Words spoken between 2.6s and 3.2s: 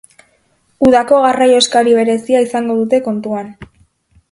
dute